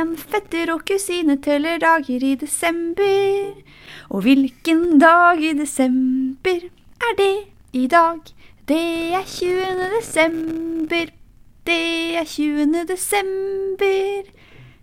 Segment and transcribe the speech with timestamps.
[0.00, 3.52] en fetter og kusine teller dager i desember.
[4.10, 6.66] Og hvilken dag i desember
[7.00, 7.36] er det
[7.72, 8.20] i dag?
[8.68, 9.90] Det er 20.
[9.98, 11.12] desember.
[11.66, 12.84] Det er 20.
[12.88, 14.30] desember.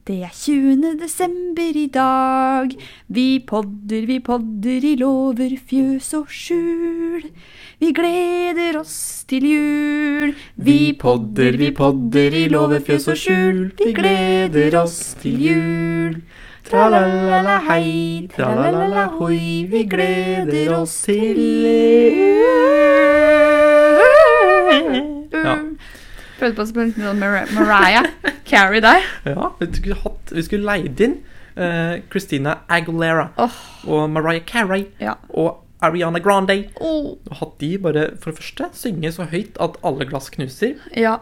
[0.08, 0.96] Det er 20.
[0.98, 2.72] desember i dag.
[3.08, 7.28] Vi podder, vi podder i låver, fjøs og skjul.
[7.78, 10.34] Vi gleder oss til jul.
[10.58, 13.62] Vi podder, vi podder i låver, fjøs og skjul.
[13.78, 16.18] Vi gleder oss til jul.
[16.66, 19.70] Tra-la-la-la hei, tra-la-la-la hoi.
[19.70, 23.51] Vi gleder oss til jul.
[26.42, 28.08] Prøvde på å spille sånn Mar Mariah
[28.50, 29.04] Carey der.
[29.30, 31.20] Ja, vi skulle, hatt, vi skulle leid inn
[31.60, 33.60] uh, Christina Aguilera oh.
[33.86, 35.14] og Mariah Carey Ja.
[35.30, 36.56] og Ariana Grande.
[36.82, 37.14] Oh.
[37.30, 41.16] Og hatt de bare, for det første, synge så høyt at alle glass knuser, Ja,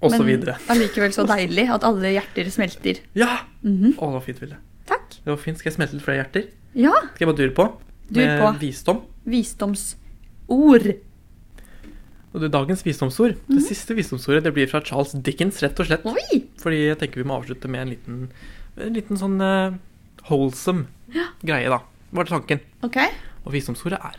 [0.00, 0.56] og så men videre.
[0.72, 3.00] allikevel så deilig at alle hjerter smelter.
[3.18, 3.42] Ja!
[3.64, 3.94] Mhm.
[3.96, 4.58] Å, det var fint, Vilde.
[4.88, 5.16] Takk.
[5.24, 5.58] Det var fint.
[5.60, 6.48] Skal jeg smelte litt flere hjerter?
[6.78, 7.64] Ja, Skal jeg bare dure på?
[8.08, 8.52] Dur Med på.
[8.62, 9.00] visdom.
[9.28, 10.86] visdomsord.
[12.38, 13.56] Og det, dagens visdomsord, Mhm.
[13.58, 16.04] det siste visdomsordet, det blir fra Charles Dickens, rett og slett.
[16.06, 16.44] Oi!
[16.62, 18.30] Fordi jeg tenker vi må avslutte med en liten,
[18.78, 19.74] en liten sånn eh,
[20.30, 20.86] wholesome
[21.42, 21.80] greie, da.
[22.12, 22.60] Var det tanken?
[22.84, 23.08] Okay.
[23.44, 24.16] Og visdomsordet er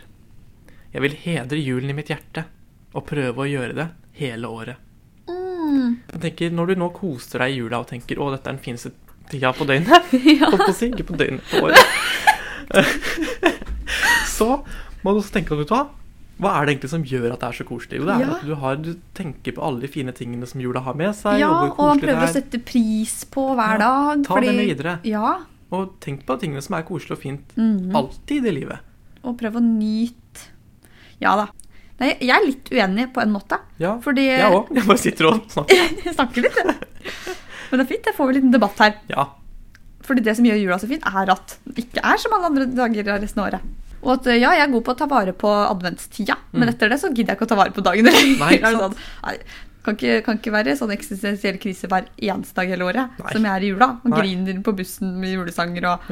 [0.92, 2.44] Jeg vil hedre julen i mitt hjerte
[2.92, 4.76] og prøve å gjøre det hele året.
[5.26, 5.96] Mm.
[6.12, 8.62] Jeg tenker, Når du nå koser deg i jula og tenker å, dette er den
[8.62, 8.92] fineste
[9.30, 10.50] tida på døgnet Ja.
[10.50, 11.78] På å ikke på døgnet, på året.
[14.36, 14.62] så
[15.02, 15.86] må du også tenke at du hva?
[16.40, 17.98] Hva er det egentlig som gjør at det er så koselig?
[18.00, 18.34] Jo, det er Ja.
[18.34, 21.38] at du, har, du tenker på alle de fine tingene som jula har med seg.
[21.42, 24.24] ja, og og man prøver å sette pris på hver Ja, dag.
[24.24, 24.46] ta fordi...
[24.56, 24.98] med videre.
[25.04, 25.38] Ja,
[25.70, 27.94] Og tenk på tingene som er koselig og fint Mhm.
[27.94, 28.78] alltid i livet.
[29.22, 30.48] og prøv å nyte
[31.20, 31.48] Ja da.
[32.00, 33.58] Nei, jeg er litt uenig på en måte.
[33.78, 34.70] Ja, Fordi jeg òg.
[34.74, 35.76] Jeg bare sitter og snakker.
[36.06, 36.56] Jeg snakker litt.
[37.70, 38.06] Men det er fint.
[38.08, 38.94] Jeg får vel en liten debatt her.
[39.10, 39.26] Ja.
[40.02, 42.64] Fordi det som gjør jula så fin, er at det ikke er som alle andre
[42.72, 43.60] dager resten av året.
[44.02, 46.74] Og at ja, jeg er god på å ta vare på adventstida, men Mm.
[46.74, 48.04] etter det så gidder jeg ikke å ta vare på dagen.
[48.40, 48.96] Nei, ikke sant?
[49.26, 49.34] Nei,
[49.84, 53.32] kan ikke, kan ikke være sånn eksistensiell krise hver eneste dag hele året, Nei.
[53.32, 53.88] som jeg er i jula.
[54.04, 54.18] Og Nei.
[54.22, 56.10] griner på bussen med julesanger og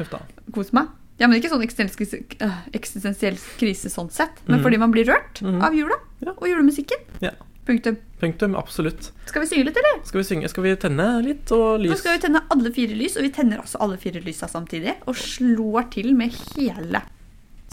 [0.53, 0.87] koser meg.
[1.19, 4.63] Ja, men ikke sånn eksistensiell krise, øh, eksistensiell krise sånn sett, men mm.
[4.63, 5.61] fordi man blir rørt mm.
[5.61, 6.31] av jula Ja.
[6.37, 6.97] og julemusikken.
[7.21, 7.33] Ja.
[7.67, 7.97] Punktum.
[8.19, 8.55] Punktum.
[8.57, 9.11] Absolutt.
[9.29, 9.99] Skal vi synge litt, eller?
[10.07, 10.49] Skal vi synge?
[10.49, 11.99] Skal vi tenne litt og Nå lys?
[12.01, 14.95] skal vi tenne alle fire lys, og vi tenner også alle fire lysa samtidig.
[15.05, 17.03] Og slår til med hele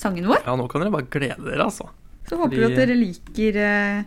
[0.01, 0.43] sangen vår.
[0.47, 1.89] Ja, nå kan dere bare glede dere, altså.
[2.29, 4.01] Så håper vi at dere liker eh,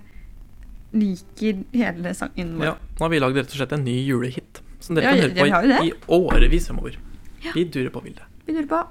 [0.93, 2.65] liker hele sangen vår.
[2.71, 4.61] Ja, nå har vi lagd rett og slett en ny julehit.
[4.79, 6.97] Som dere Ja, kan høre på i, i årevis fremover.
[7.43, 7.51] Ja.
[7.55, 8.25] Vi durer på Vilde.
[8.45, 8.83] Vi durer på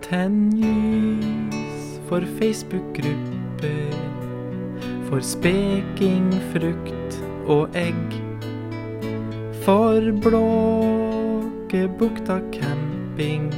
[0.00, 3.92] Tenn lys for Facebook-grupper.
[5.08, 8.16] For speking, frukt og egg.
[9.64, 10.00] For
[11.68, 13.52] Blåkebukta camping.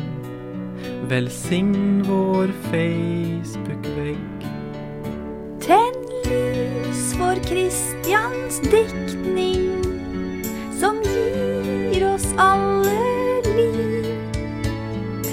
[1.08, 4.46] Velsign vår Facebook-vegg.
[5.60, 5.94] Tenn
[6.24, 9.84] lys for Kristians diktning,
[10.80, 14.14] som gir oss alle liv.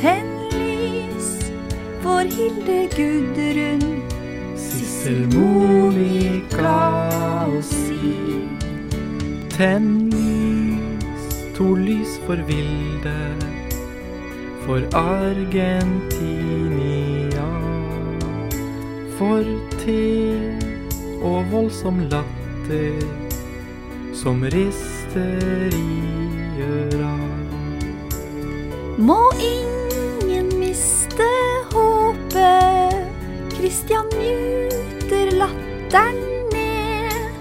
[0.02, 1.52] Tenn lys
[2.02, 4.02] for Hilde Gudrun,
[4.56, 6.78] Sissel Monica
[7.48, 8.46] og Siv.
[9.58, 9.97] Tenn
[11.58, 13.36] lys, to lys for Vilde,
[14.66, 15.58] for Argentinia.
[19.18, 19.44] For
[19.84, 20.40] te
[21.24, 23.02] og voldsom latter
[24.14, 26.02] som rister i
[26.62, 27.18] øra.
[28.98, 31.30] Må ingen miste
[31.74, 32.94] håpet.
[33.58, 36.18] Kristian njuter latteren
[36.54, 37.32] ned.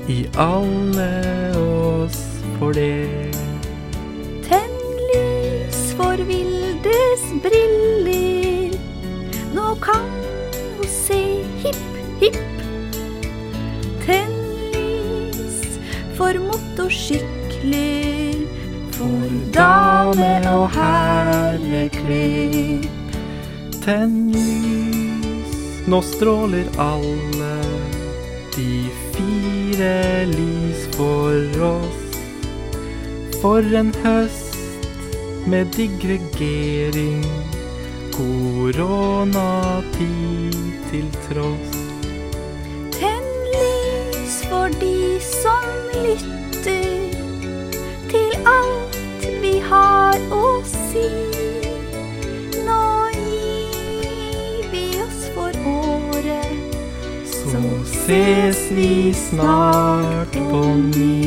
[0.09, 1.11] i alle
[1.61, 2.21] oss
[2.57, 3.35] for det.
[4.49, 4.75] Tenn
[5.13, 8.18] lys for Vildes briller.
[16.89, 18.47] Motorsykler.
[18.91, 22.85] For dame- og herreklipp.
[23.85, 25.53] Tenn lys,
[25.87, 27.63] nå stråler alle
[28.55, 32.17] de fire lys for oss.
[33.41, 34.55] For en høst
[35.47, 37.25] med digregering.
[38.11, 38.83] Koronatid
[40.91, 41.77] til tross.
[42.99, 45.65] Tenn lys for de som
[46.03, 46.48] lytter
[50.09, 51.05] har å si.
[52.65, 52.77] Nå
[53.13, 56.77] gir vi oss for året,
[57.29, 61.17] Så ses vi snart på ny.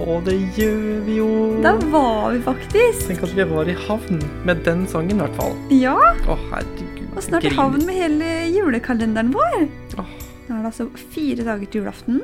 [0.00, 1.28] Og det gjør vi jo.
[1.62, 3.04] Da var vi faktisk.
[3.10, 5.54] Tenk at vi var i havn med den sangen, i hvert fall.
[5.74, 5.96] Ja,
[6.26, 7.04] Å, herregud.
[7.16, 9.66] og snart i havn med hele julekalenderen vår.
[10.00, 10.14] Åh.
[10.48, 12.22] Nå er det altså fire dager til julaften.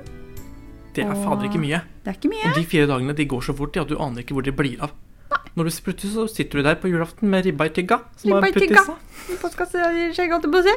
[0.97, 1.83] Det er fader ikke mye.
[2.07, 2.47] Det er ikke mye.
[2.53, 4.53] Og de fire dagene de går så fort ja, at du aner ikke hvor de
[4.55, 4.93] blir av.
[5.33, 5.41] Nei.
[5.59, 7.99] Når du plutselig så sitter du der på julaften med ribba i tygga.
[8.23, 8.85] Som Ribba i tygga.
[8.87, 9.41] puttisa.
[9.43, 10.75] Postkasteskjegg, holdt jeg på å si.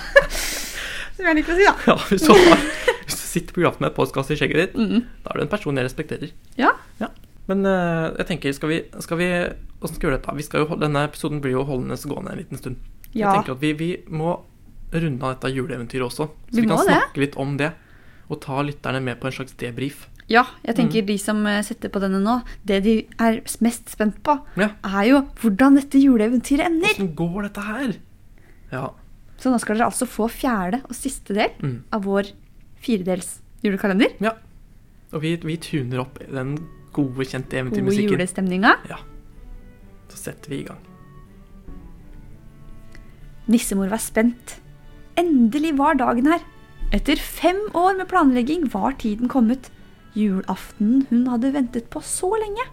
[1.16, 1.74] Som jeg liker å si, da.
[1.88, 2.64] Ja, hvis du, har,
[3.06, 5.04] hvis du sitter på julaften med et postkasse i skjegget ditt, Mm.
[5.24, 6.32] da er du en person jeg respekterer.
[6.60, 6.72] Ja.
[7.46, 9.26] Men uh, jeg tenker, skal vi, skal vi
[9.78, 10.32] Hvordan skal vi gjøre dette?
[10.34, 12.80] Vi skal jo, denne episoden blir jo holdende gående en liten stund.
[13.12, 13.28] Ja.
[13.30, 14.32] Jeg tenker at vi, vi må
[14.96, 16.26] runde av dette juleeventyret også.
[16.26, 17.22] Så Vi vi, kan snakke det.
[17.22, 17.70] litt om det.
[18.32, 20.08] Og ta lytterne med på en slags debrief.
[20.28, 21.06] Ja, jeg tenker Mm.
[21.06, 24.70] de som eh, setter på denne nå, det de er mest spent på, Ja.
[24.82, 26.94] er jo hvordan dette juleeventyret ender.
[26.98, 27.92] Hvordan går dette her?
[28.72, 28.90] Ja.
[29.38, 31.82] Så nå skal dere altså få fjerde og siste del Mm.
[31.92, 32.32] av vår
[32.80, 34.12] firedels julekalender.
[34.20, 34.32] ja.
[35.12, 36.58] Og vi, vi tuner opp den
[36.92, 38.08] gode, kjente eventyrmusikken.
[38.08, 38.74] Gode julestemninga.
[38.88, 38.96] Ja.
[40.08, 40.78] Så setter vi i gang.
[43.46, 44.56] Nissemor var spent.
[45.16, 46.40] Endelig var dagen her.
[46.92, 49.70] Etter fem år med planlegging var tiden kommet.
[50.16, 52.64] Julaftenen hun hadde ventet på så lenge.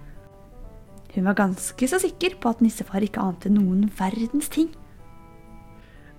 [1.14, 4.72] Hun var ganske så sikker på at nissefar ikke ante noen verdens ting.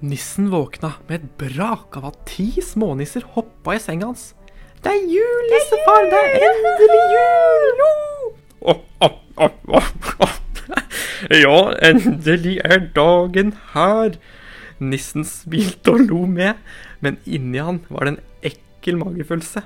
[0.05, 4.35] Nissen våkna med et brak av at ti smånisser hoppa i senga hans.
[4.85, 6.11] Det er jul, nissefar!
[6.12, 7.65] Det er endelig jul!
[11.32, 14.19] Ja, endelig er dagen her.
[14.79, 16.61] Nissen smilte og lo med,
[17.00, 18.20] men inni han var det en
[18.50, 19.62] ekkel magefølelse.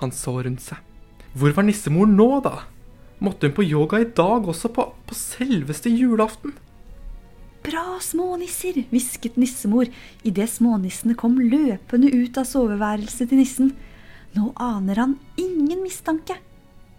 [0.00, 0.80] Han så rundt seg.
[1.36, 2.64] Hvor var nissemor nå, da?
[3.20, 6.54] Måtte hun på yoga i dag også, på, på selveste julaften?
[7.60, 9.90] Bra, smånisser, hvisket nissemor
[10.24, 13.74] idet smånissene kom løpende ut av soveværelset til nissen.
[14.32, 16.38] Nå aner han ingen mistanke.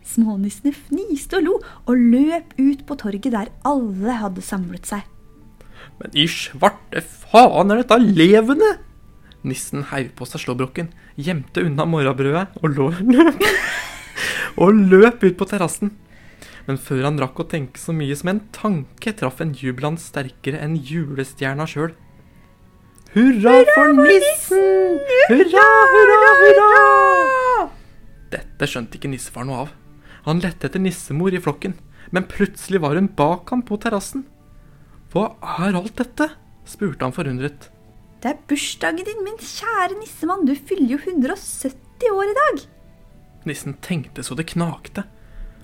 [0.06, 1.56] Smånissene fniste og lo
[1.89, 5.01] og løp ut på torget der alle hadde samlet seg.
[5.98, 8.75] Men i svarte faen er dette levende!
[9.48, 13.42] Nissen heiv på seg slåbroken, gjemte unna morrabrødet og lå løp,
[14.62, 15.96] og løp ut på terrassen.
[16.68, 20.62] Men før han rakk å tenke så mye som en tanke, traff en jubel sterkere
[20.62, 21.96] enn julestjerna sjøl.
[23.16, 25.00] Hurra for nissen!
[25.28, 27.66] Hurra, hurra, hurra!
[28.32, 29.74] Dette skjønte ikke nissefar noe av.
[30.30, 31.74] Han lette etter nissemor i flokken,
[32.14, 34.24] men plutselig var hun bak ham på terrassen.
[35.12, 35.34] Hva
[35.66, 36.30] er alt dette?
[36.64, 37.68] spurte han forundret.
[38.22, 40.46] Det er bursdagen din, min kjære nissemann.
[40.46, 42.66] Du fyller jo 170 år i dag.
[43.50, 45.08] Nissen tenkte så det knakte.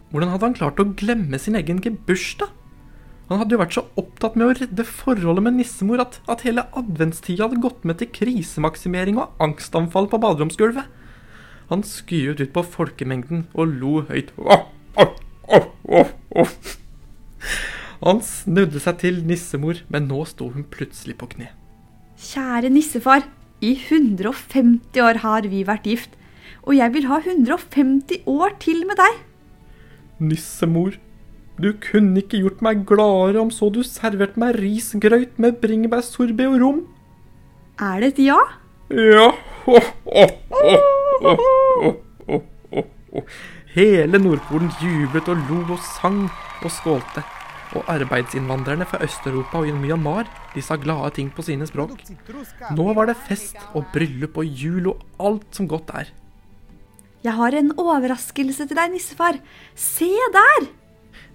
[0.10, 2.50] Hvordan hadde han klart å glemme sin egen gebursdag?
[3.28, 6.64] Han hadde jo vært så opptatt med å redde forholdet med nissemor at, at hele
[6.80, 10.88] adventstida hadde gått med til krisemaksimering og angstanfall på baderomsgulvet.
[11.68, 14.32] Han skyet ut på folkemengden og lo høyt.
[18.08, 21.52] Han snudde seg til nissemor, men nå sto hun plutselig på kne.
[22.18, 23.28] Kjære nissefar.
[23.62, 26.14] I 150 år har vi vært gift.
[26.66, 29.20] Og jeg vil ha 150 år til med deg.
[30.20, 30.98] Nissemor,
[31.62, 36.60] du kunne ikke gjort meg gladere om så du serverte meg risgrøt med bringebærsorbé og
[36.62, 36.84] rom.
[37.78, 38.42] Er det et ja?
[38.90, 39.30] Ja.
[39.68, 40.30] Oh, oh,
[43.14, 43.24] oh.
[43.78, 46.24] Hele Nordpolen jublet og lo og sang
[46.64, 47.37] og skålte.
[47.76, 52.00] Og arbeidsinnvandrerne fra Øst-Europa og Myanmar de sa glade ting på sine språk.
[52.76, 56.14] Nå var det fest og bryllup og jul og alt som godt er.
[57.26, 59.40] Jeg har en overraskelse til deg, nissefar.
[59.76, 60.70] Se der!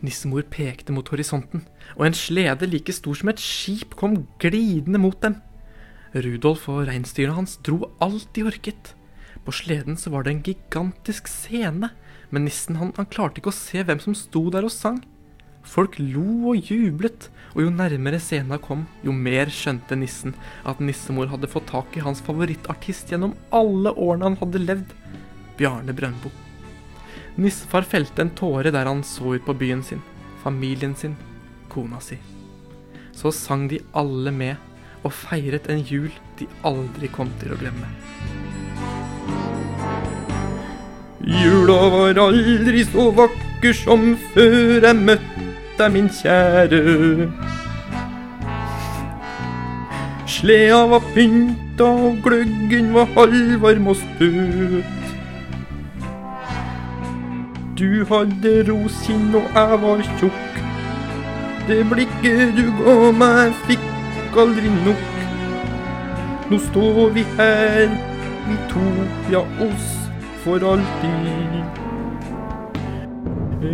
[0.03, 1.67] Nissemor pekte mot horisonten,
[1.99, 5.37] og en slede like stor som et skip kom glidende mot dem.
[6.15, 8.95] Rudolf og reinsdyrene hans dro alt de orket.
[9.45, 11.91] På sleden så var det en gigantisk scene,
[12.31, 15.01] men nissen han, han klarte ikke å se hvem som sto der og sang.
[15.62, 20.35] Folk lo og jublet, og jo nærmere scenen kom, jo mer skjønte nissen
[20.69, 24.97] at nissemor hadde fått tak i hans favorittartist gjennom alle årene han hadde levd,
[25.59, 26.33] Bjarne Brøndbo.
[27.37, 30.02] Nissefar felte en tåre der han så ut på byen sin,
[30.42, 31.14] familien sin,
[31.73, 32.19] kona si.
[33.16, 34.57] Så sang de alle med
[35.02, 37.88] og feiret en jul de aldri kom til å glemme.
[41.23, 45.32] Jula var aldri så vakker som før jeg møtte
[45.79, 46.81] deg, min kjære.
[50.26, 55.02] Sleda var pynta, og gløggen var halvvarm og støt.
[57.79, 60.62] Du hadde roskinn, og jeg var tjukk.
[61.69, 65.09] Det blikket du ga meg, fikk aldri nok.
[66.50, 67.95] Nå står vi her,
[68.49, 68.88] vi to,
[69.33, 69.95] ja, oss
[70.45, 71.82] for alltid.
[73.62, 73.71] Og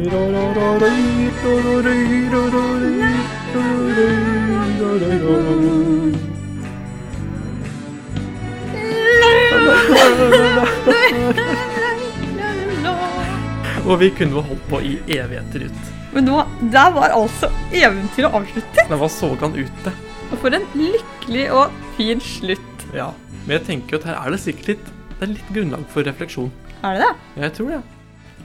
[13.96, 15.72] vi kunne holdt på i evigheter ut.
[16.12, 18.84] Men nå, der var altså eventyret avsluttet.
[18.84, 19.96] Det var Sogan ute.
[20.28, 22.88] Og for en lykkelig og fin slutt.
[22.92, 23.14] Ja.
[23.46, 26.04] Men jeg tenker jo at her er det sikkert litt, det er litt grunnlag for
[26.04, 26.52] refleksjon.
[26.84, 27.14] Er det det?
[27.48, 27.86] Jeg tror det.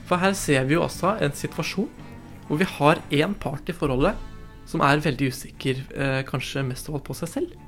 [0.08, 1.90] For her ser vi jo også en situasjon
[2.44, 4.18] hvor vi har én part i forholdet
[4.68, 7.60] som er veldig usikker, eh, kanskje mest av alt på seg selv.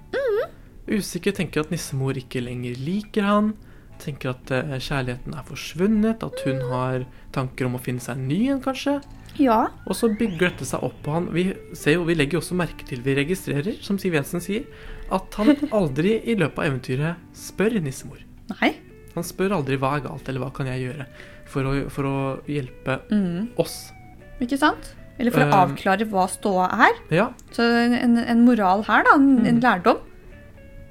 [0.87, 3.55] Usikker, tenker at nissemor ikke lenger liker han.
[3.99, 8.29] Tenker at eh, kjærligheten er forsvunnet, at hun har tanker om å finne seg en
[8.31, 9.01] ny en, kanskje.
[9.41, 9.67] Ja.
[9.85, 11.27] Og så bygger dette seg opp på han.
[11.35, 14.69] Vi ser jo, vi legger jo også merke til, vi registrerer, som Siv Jensen sier,
[15.13, 18.23] at han aldri i løpet av eventyret spør nissemor.
[18.55, 18.77] Nei.
[19.17, 21.09] Han spør aldri hva er galt, eller hva kan jeg gjøre
[21.47, 22.17] for å, for å
[22.51, 23.49] hjelpe Mm.
[23.63, 23.93] oss.
[24.41, 24.95] Ikke sant?
[25.19, 26.99] Eller for å Um, avklare hva ståa er.
[27.11, 29.63] Ja, Så en, en, en moral her, da, en, en Mm.
[29.63, 29.99] lærdom,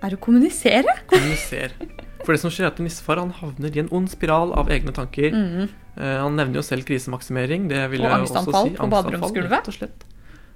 [0.02, 0.86] er å kommunisere.
[1.12, 1.72] Kommunisere.
[2.26, 4.92] For det som skjer er at nissefar han havner i en ond spiral av egne
[4.96, 5.30] tanker.
[5.32, 5.70] Mm.
[5.96, 7.68] Uh, han nevner jo selv krisemaksimering.
[7.70, 8.76] Det vil Og jeg også angstanfall si.
[8.82, 9.70] på baderomsgulvet.
[9.82, 10.06] rett.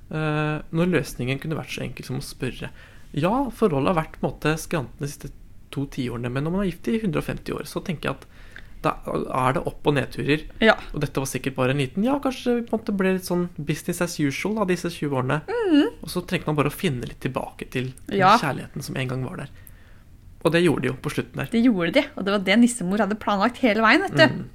[0.10, 2.72] Eh, når løsningen kunne vært så enkel som å spørre.
[3.14, 5.30] Ja, forholdet har vært på en måte skrantende de siste
[5.70, 8.26] to tiårene, men når man er gift i 150 år, så tenker jeg at
[8.82, 10.46] da er det opp- og nedturer.
[10.64, 10.76] Ja.
[10.94, 13.26] Og dette var sikkert bare en liten Ja, kanskje vi på en måte ble litt
[13.28, 15.42] sånn business as usual av disse 20 årene.
[16.02, 18.20] Og så trengte man bare å finne litt tilbake til den Mm.
[18.20, 18.38] Ja.
[18.38, 19.50] kjærligheten som en gang var der.
[20.46, 21.50] Og det gjorde de jo på slutten der.
[21.52, 24.02] Det gjorde de, og det var det nissemor hadde planlagt hele veien.
[24.02, 24.24] vet du.
[24.40, 24.46] Mm.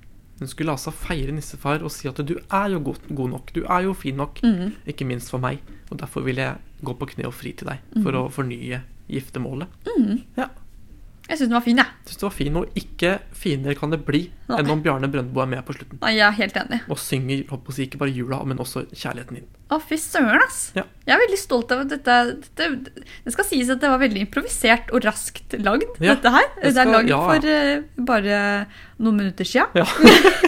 [0.41, 3.63] Hun skulle altså feire nissefar og si at du er jo god, god nok, du
[3.69, 4.73] er jo fin nok, Mm.
[4.89, 5.61] ikke minst for meg,
[5.93, 9.69] og derfor vil jeg gå på kne og fri til deg for å fornye giftermålet.
[10.37, 10.49] Ja,
[11.25, 11.87] Jeg syns den var fin, jeg.
[12.05, 14.59] synes det var fin, og ikke finere kan det bli Nei.
[14.61, 15.97] enn om Bjarne Brøndbo er med på slutten.
[16.03, 16.81] Nei, Jeg er helt enig.
[16.93, 19.47] Og synger på ikke bare jula, men også kjærligheten din.
[19.73, 20.59] Å, fy søren, ass.
[20.77, 20.85] Ja.
[21.09, 22.69] Jeg er veldig stolt av dette, dette
[23.25, 26.51] Det skal sies at det var veldig improvisert og raskt lagd, Ja, dette her.
[26.61, 27.25] det Det, er lagd ja, ja.
[27.33, 28.41] for uh, bare
[29.01, 29.65] noen minutter sia.
[29.75, 29.89] Ja.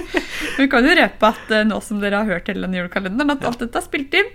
[0.60, 3.40] Vi kan jo røpe at uh, nå som dere har hørt hele den julekalenderen, at
[3.40, 3.48] Ja.
[3.54, 4.28] alt dette er spilt inn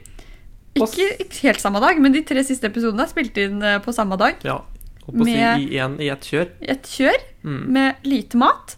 [0.72, 3.92] ikke, ikke helt samme dag, men de tre siste episodene er spilt inn eh, på
[3.92, 4.38] samme dag.
[4.48, 4.62] Ja,
[5.08, 6.50] å si i, en, i et kjør.
[6.62, 7.62] Et kjør Mm.
[7.74, 8.76] med lite mat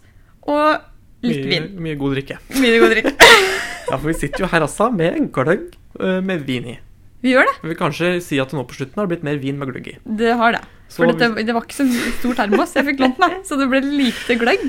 [0.48, 0.80] og
[1.24, 1.66] litt Mye, vin.
[1.84, 2.38] mye god drikke.
[2.62, 3.10] Mye god drikk.
[3.90, 5.66] Ja, for vi sitter jo her altså med en gløgg
[6.00, 6.78] øh, med vin i.
[7.20, 7.52] Vi gjør det.
[7.60, 9.90] Vi vil kanskje si at nå på slutten har det blitt mer vin med gløgg
[9.92, 9.94] i.
[10.08, 10.62] Det har det.
[10.88, 11.86] Så For dette, det var ikke så
[12.22, 14.64] stor termos jeg fikk lånt meg, så det ble lite gløgg.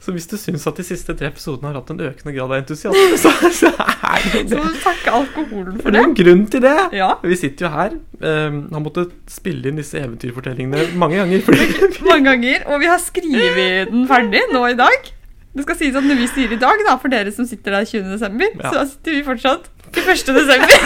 [0.00, 2.60] Så hvis du syns at de siste tre episodene har hatt en økende grad av
[2.60, 6.16] entusiasme, så, så er det Så må du takke alkoholen For for det er en
[6.20, 6.76] grunn til det.
[6.96, 7.10] Ja.
[7.24, 7.96] Vi sitter jo her.
[8.22, 11.42] Um, har måttet spille inn disse eventyrfortellingene mange ganger.
[11.48, 11.68] Fordi,
[12.10, 12.66] Mange ganger.
[12.70, 15.10] Og vi har skrevet den ferdig nå i dag.
[15.58, 17.88] Det skal sies at når vi sier i dag, da, for dere som sitter der
[17.88, 18.04] 20.
[18.12, 18.70] desember, Ja.
[18.70, 20.28] så sitter vi fortsatt til 1.
[20.36, 20.76] desember.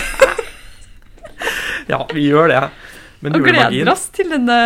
[1.93, 2.63] ja, vi gjør det.
[3.23, 4.57] Men og gleder oss til, denne,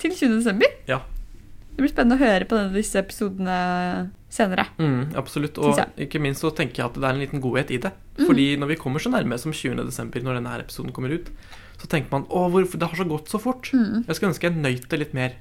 [0.00, 0.36] til 20.
[0.38, 0.70] desember.
[0.88, 1.00] Ja.
[1.72, 4.66] Det blir spennende å høre på denne, disse episodene senere.
[4.78, 5.56] Mm, absolutt.
[5.58, 7.92] Og ikke minst så tenker jeg at det er en liten godhet i det.
[8.18, 8.26] Mm.
[8.28, 9.80] Fordi når vi kommer så nærme som 20.
[9.88, 11.30] desember, når denne her episoden kommer ut,
[11.80, 13.70] så tenker man å, hvorfor det har så gått så fort.
[13.72, 14.04] Mm.
[14.06, 15.38] Jeg skulle ønske jeg nøyt det litt mer.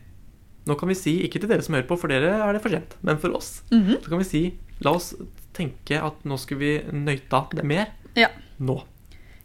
[0.69, 2.69] Nå kan vi si, ikke til dere som hører på, for dere er det for
[2.73, 3.97] sent, men for oss, Mhm.
[4.03, 4.41] så kan vi si
[4.85, 5.11] la oss
[5.57, 7.88] tenke at nå skal vi nøyta det mer.
[8.15, 8.29] Ja.
[8.59, 8.83] Nå.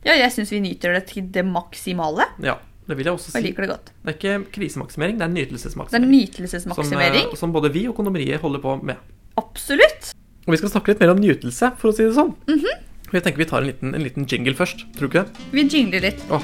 [0.05, 2.27] ja, jeg syns vi nyter det til det maksimale.
[2.45, 3.39] Ja, det vil jeg også si.
[3.39, 3.89] jeg liker det godt.
[4.05, 5.91] Det er ikke krisemaksimering, det er nytelsesmaksimering.
[5.91, 7.25] Det er nytelsesmaksimering.
[7.25, 9.01] Som, eh, som både vi og kondomeriet holder på med.
[9.37, 10.13] Absolutt.
[10.47, 12.37] Og vi skal snakke litt mer om nytelse, for å si det sånn.
[12.47, 12.85] Mhm.
[13.07, 14.87] Og Jeg tenker vi tar en liten, en liten jingle først.
[14.97, 15.45] Tror du ikke det?
[15.53, 16.23] Vi jingler litt.
[16.31, 16.43] Åh.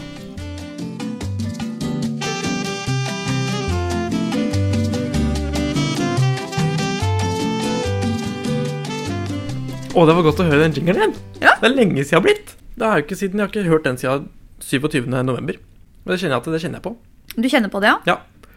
[9.92, 11.16] Å, det var godt å høre den jinglen igjen.
[11.42, 11.52] Ja.
[11.61, 12.54] Det er lenge siden jeg har blitt.
[12.80, 14.28] Det er jo ikke siden, Jeg har ikke hørt den siden
[14.64, 15.06] 27.
[15.22, 15.58] november.
[16.04, 16.92] Men det kjenner jeg at det kjenner jeg på.
[17.37, 17.99] Du kjenner på det, ja?
[18.12, 18.16] Ja,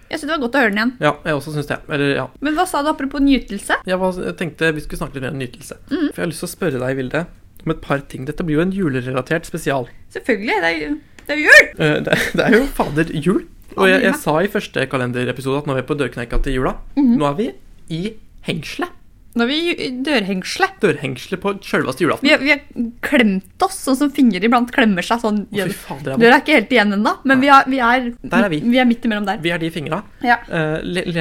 [0.09, 0.91] Jeg syns det var godt å høre den igjen.
[1.01, 1.77] ja jeg også synes det.
[1.89, 2.25] Eller, ja.
[2.45, 3.77] Men hva sa du apropos nytelse?
[3.89, 5.77] Jeg, var, jeg tenkte vi skulle snakke litt mer om nytelse.
[5.89, 6.07] Mm.
[6.11, 7.23] For jeg har lyst til å spørre deg, Vilde,
[7.65, 8.25] om et par ting.
[8.29, 9.87] Dette blir jo en julerelatert spesial.
[10.13, 10.59] Selvfølgelig.
[10.61, 10.91] Det er jo,
[11.25, 11.63] det er jul!
[11.79, 13.41] Eh, Det, det er jo fader jul.
[13.75, 16.75] Og jeg, jeg sa i første kalenderepisode at nå er vi på dørkneika til jula.
[16.95, 17.15] Mm.
[17.19, 17.47] Nå er vi
[17.91, 18.01] i
[18.47, 18.93] hengselet.
[19.35, 20.77] Nå er vi i dørhengselet.
[20.79, 22.29] Dørhengselet på sjølveste julaften.
[22.29, 22.61] Vi, vi har
[23.03, 25.41] klemt oss, sånn som fingre iblant klemmer seg sånn.
[25.51, 28.61] Fader, jeg Døra er ikke helt igjen ennå, men vi, har, vi, er, er vi.
[28.63, 29.41] vi er midt imellom der.
[29.43, 29.99] Vi er de fingra.
[30.23, 30.39] Ja.
[30.47, 30.77] Eh,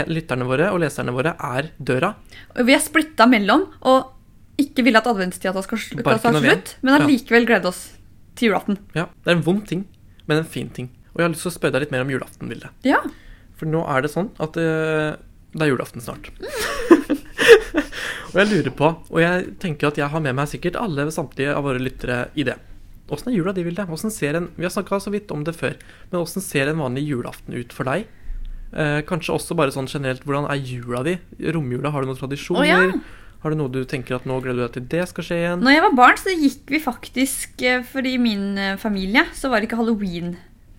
[0.06, 2.12] lytterne våre og leserne våre er døra.
[2.62, 4.12] Vi er splitta mellom og
[4.62, 7.82] ikke ville at adventstida skal, skal slutt, men allikevel glede oss
[8.38, 8.78] til julaften.
[8.94, 9.84] Ja, Det er en vond ting,
[10.30, 10.92] men en fin ting.
[11.14, 12.70] Og jeg har lyst til å spørre deg litt mer om julaften, Vilde.
[12.86, 13.02] Ja.
[13.58, 14.70] For nå er det sånn at det,
[15.54, 16.30] det er julaften snart.
[18.34, 21.54] og jeg lurer på, og jeg tenker at jeg har med meg sikkert alle samtlige
[21.54, 22.58] av våre lyttere i det.
[23.14, 23.84] Åssen er jula di, Vilde?
[24.10, 25.76] Ser en, vi har snakka så vidt om det før,
[26.10, 28.08] men åssen ser en vanlig julaften ut for deg?
[28.74, 31.18] Eh, kanskje også bare sånn generelt, hvordan er jula di?
[31.54, 32.64] Romjula, har du noen tradisjoner?
[32.64, 33.30] Oh, ja.
[33.44, 35.62] Har du noe du tenker at nå gleder du deg til det skal skje igjen?
[35.62, 39.52] Når jeg var barn, så gikk vi faktisk eh, Fordi i min eh, familie så
[39.52, 40.32] var det ikke halloween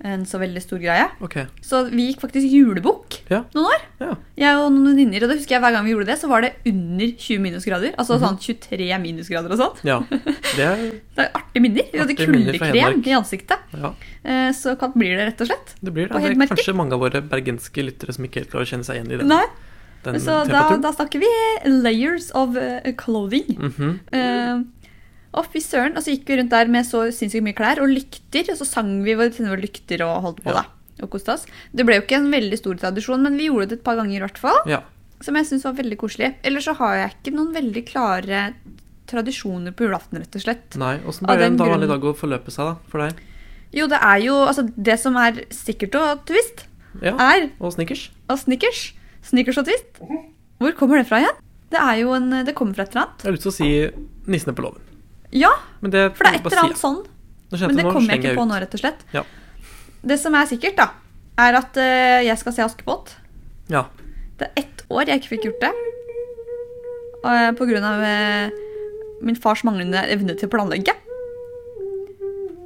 [0.06, 1.08] en så veldig stor greie.
[1.26, 1.48] Okay.
[1.66, 3.82] Så vi gikk faktisk julebukk ja, noen år.
[4.04, 4.12] ja.
[4.38, 6.46] Jeg og noen venninner, og det husker jeg hver gang vi gjorde det, så var
[6.46, 7.96] det under 20 minusgrader.
[7.98, 8.26] Altså Mhm.
[8.26, 9.82] sånn 23 minusgrader og sånt.
[9.84, 9.98] ja.
[10.56, 10.84] Det er,
[11.16, 11.90] Det er artige minner.
[11.92, 13.60] Vi hadde kuldekrem i ansiktet.
[13.74, 13.94] ja.
[14.24, 15.76] Eh, Så kaldt blir det, rett og slett.
[15.82, 16.22] Det blir det.
[16.22, 18.96] Det er kanskje mange av våre bergenske lyttere som ikke helt klarer å kjenne seg
[19.02, 19.46] igjen i den, Nei,
[20.04, 21.32] den Så da, da snakker vi
[21.70, 22.94] layers of clothing.
[22.96, 23.46] clothing.
[23.58, 24.00] -hmm.
[24.14, 24.64] Eh,
[25.36, 28.48] og fy søren, altså gikk vi rundt der med så sinnssykt mye klær og lykter,
[28.54, 30.62] og så sang vi våre tenner lykter og holdt på Ja.
[30.62, 30.66] da.
[31.04, 31.46] Og koste oss.
[31.76, 34.16] Det ble jo ikke en veldig stor tradisjon, men vi gjorde det et par ganger
[34.16, 34.62] i hvert fall.
[34.66, 34.80] Ja.
[35.22, 36.36] Som jeg syns var veldig koselig.
[36.44, 38.54] Ellers så har jeg ikke noen veldig klare
[39.08, 40.78] tradisjoner på julaften, rett og slett.
[40.82, 43.20] Nei, Åssen Av en vanlig dag å forløpe seg, da, for deg?
[43.76, 46.66] Jo, det er jo Altså, det som er sikkert og twist,
[47.04, 48.10] Ja, er Og snickers?
[48.30, 48.94] og snickers.
[49.22, 50.00] Snickers og twist.
[50.62, 51.36] Hvor kommer det fra igjen?
[51.70, 53.18] Det er jo en Det kommer fra et eller annet.
[53.20, 54.80] Jeg har lyst til å si nissene på låven.
[55.36, 55.52] Ja,
[55.84, 57.02] Men det for det er et eller annet sånn.
[57.52, 59.02] Men det kommer jeg ikke på nå, rett og slett.
[59.14, 59.24] Ja.
[60.06, 60.90] Det som er sikkert, da,
[61.46, 63.16] er at uh, jeg skal se Askepott.
[63.72, 63.86] Ja.
[64.40, 65.74] Det er ett år jeg ikke fikk gjort det.
[67.26, 68.62] Uh, på grunn av uh,
[69.26, 70.96] min fars manglende evne til å planlegge.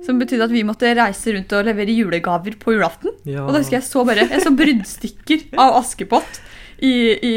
[0.05, 3.13] Som betydde at vi måtte reise rundt og levere julegaver på julaften.
[3.27, 3.43] ja.
[3.45, 6.39] Og da husker jeg så bare Jeg så bruddstykker av Askepott
[6.79, 7.36] i, i,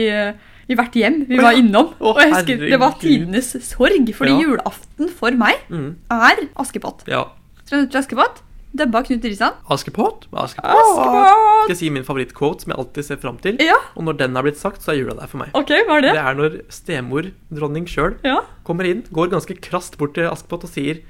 [0.72, 1.92] i hvert hjem vi var innom.
[2.00, 5.94] Og jeg husker Det var tidenes sorg, fordi julaften for meg Mm.
[6.10, 7.04] er Askepott.
[7.06, 7.24] ja.
[7.68, 8.42] Tre minutter til Askepott.
[8.74, 9.52] Dubba Knut Risan.
[9.68, 10.22] Askepott.
[10.32, 10.64] Askepott.
[10.64, 11.64] Askepott!
[11.66, 13.56] Skal jeg si min favorittquote som jeg alltid ser fram til.
[13.60, 15.50] Ja, Og når den er blitt sagt, så er jula der for meg.
[15.54, 16.12] OK, hva er det?
[16.16, 18.40] Det er når stemor, dronning sjøl, Ja.
[18.64, 21.02] kommer inn, går ganske krast bort til Askepott og sier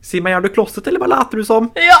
[0.00, 1.70] Si meg, er du klosset, eller hva later du som?
[1.76, 1.98] ja.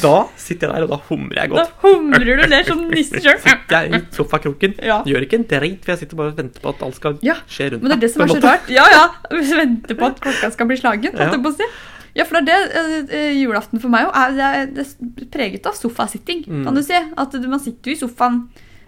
[0.00, 1.68] Da sitter jeg der, og da humrer jeg godt.
[1.68, 3.38] Da humrer du ned som nisse sjøl.
[3.46, 5.02] Sitter jeg i sofakroken, Ja.
[5.04, 7.34] gjør ikke en dreit, for jeg sitter bare og venter på at alt skal Ja,
[7.46, 8.68] skje rundt Men det er det som er så rart.
[8.72, 9.02] Ja, ja.
[9.30, 11.12] Vi venter på at klokka skal bli slagen.
[11.12, 11.18] Ja.
[11.28, 11.68] holdt jeg på å si.
[12.14, 12.66] Ja, for det er
[13.08, 16.64] det eh, julaften for meg er, det det er preget av sofasitting, Mm.
[16.66, 16.98] kan du si.
[17.16, 18.42] At man sitter jo i sofaen.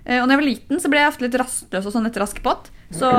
[0.05, 2.21] Eh, Og når jeg var liten, så ble jeg ofte litt rastløs og sånn etter
[2.25, 2.69] Askepott.
[2.93, 3.11] Så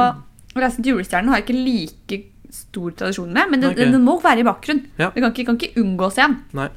[0.56, 2.24] Reisen til julestjernen har jeg ikke like
[2.56, 3.90] stor tradisjon med, men den, okay.
[3.92, 4.86] den må være i bakgrunnen.
[5.02, 5.10] Ja.
[5.12, 6.38] Den kan ikke, kan ikke unngås igjen.
[6.56, 6.70] Nei.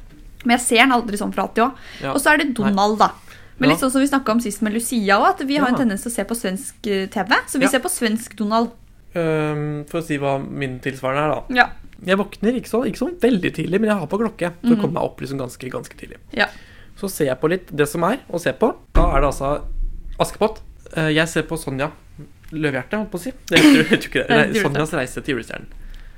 [0.45, 1.73] Men jeg ser den aldri sånn for til òg.
[2.01, 2.13] Ja.
[2.13, 3.11] Og så er det Donald, da.
[3.59, 5.75] Men litt sånn som vi snakka om sist med Lucia òg, at vi har en
[5.75, 7.35] tendens til å se på svensk eh, TV.
[7.47, 8.69] Så vi ser på svensk Donald.
[9.15, 11.55] Um, for å si hva min tilsvarende er, da.
[11.57, 11.65] Ja.
[12.05, 14.77] Jeg våkner ikke så, ikke så veldig tidlig, men jeg har på klokke for Mhm.
[14.77, 16.17] å komme meg opp liksom ganske, ganske tidlig.
[16.31, 16.45] Ja.
[16.95, 18.69] Så ser jeg på litt det som er å se på.
[18.93, 19.63] Da er det altså
[20.19, 20.61] Askepott.
[20.95, 21.91] Eh, Jeg ser på Sonja
[22.51, 23.31] Løvehjerte, holdt på å si.
[23.51, 25.67] Jeg tror, jeg til Sonjas reise til julestjernen.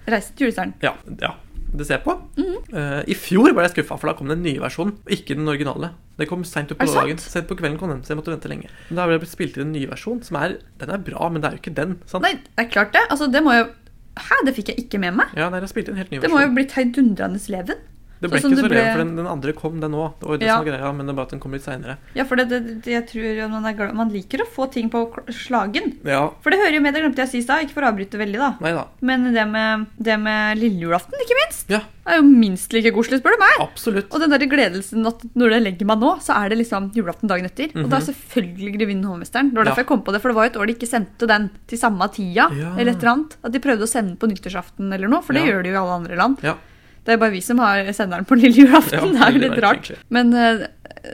[0.08, 0.74] Reise til julestjernen.
[0.82, 1.34] Ja, ja.
[1.72, 2.16] Det ser på.
[2.36, 2.44] på.
[2.44, 3.00] -hmm.
[3.00, 5.48] uh, I fjor var jeg skuffa, for da kom den nye versjonen, versjon ikke den
[5.48, 5.92] originale.
[6.18, 7.18] Det kom seint på dagen.
[7.18, 8.70] Sent på kvelden kom den, så jeg måtte vente lenge.
[8.90, 11.42] Men da ble det spilt inn en ny versjon, som er Den er bra, men
[11.42, 12.00] det er jo ikke den.
[12.06, 12.24] sant?
[12.24, 13.02] Nei, det er klart det.
[13.10, 13.66] Altså, det må jo
[14.12, 15.28] Hæ, det fikk jeg ikke med meg.
[15.38, 17.80] Ja, nei, Det spilt en helt ny Det må jo blitt heidundrende leven.
[18.22, 20.12] Det ble sånn ikke så ble- rev, for den, den andre kom, den òg.
[20.22, 20.56] Det var det Ja.
[20.58, 21.98] som var greia, men det bare at den kom litt seinere.
[22.14, 25.02] Ja, for det, det, jeg tror man, er glad, man liker å få ting på
[25.34, 25.96] slagen.
[26.06, 26.30] Ja.
[26.42, 27.90] For det hører jo med, det glemte jeg å si i stad, ikke for å
[27.92, 28.52] avbryte veldig, da.
[28.62, 28.86] Neida.
[29.02, 33.34] Men det med, det med lillejulaften, ikke minst, Ja, er jo minst like koselig, spør
[33.34, 33.58] du meg.
[33.66, 34.14] absolutt.
[34.14, 37.28] Og den der gledelsen at når det legger meg nå, så er det liksom julaften
[37.28, 37.74] dagen etter.
[37.74, 39.50] Og da er selvfølgelig Grevinnen hovmesteren.
[39.50, 39.78] Det var derfor Mhm.
[39.78, 39.84] Ja.
[39.84, 41.78] jeg kom på det, for det var jo et år de ikke sendte den til
[41.80, 42.50] samme tida.
[42.78, 43.36] Eller et eller annet.
[43.44, 45.74] At de prøvde å sende den på nyttårsaften eller noe, for det gjør de jo
[45.74, 46.38] i alle andre land.
[46.44, 46.56] Ja.
[47.06, 49.00] Det er bare vi som har senderen på lille julaften.
[49.00, 50.04] Ja, det er jo litt rart, egentlig.
[50.14, 50.68] Men eh,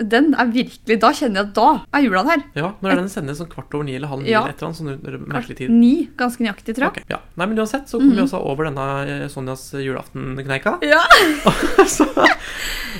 [0.03, 2.43] den er virkelig Da kjenner jeg at da er jula der.
[2.55, 2.71] ja.
[2.81, 4.41] Når er den sendes sånn kvart over ni eller halv ni Ja.
[4.41, 5.69] eller et eller annet sånn merkelig tid?
[5.71, 6.91] Ni, ganske nøyaktig, tror jeg.
[6.91, 7.19] Okay, ja.
[7.37, 8.25] Nei, men uansett så kom vi Mhm.
[8.27, 10.77] også over denne Sonjas Sonjas julaftenkneika.
[10.87, 11.01] Ja.
[11.87, 12.05] så,